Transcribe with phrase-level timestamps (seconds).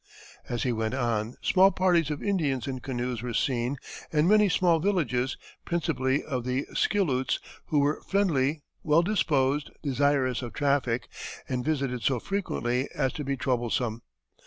[0.49, 3.77] As he went on, small parties of Indians in canoes were seen
[4.11, 10.53] and many small villages, principally of the Skilloots, who were friendly, well disposed, desirous of
[10.53, 11.07] traffic,
[11.47, 14.01] and visited so frequently as to be troublesome.